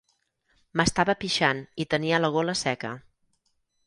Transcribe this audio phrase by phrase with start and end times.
[0.79, 2.95] M'estava pixant i tenia la gola seca.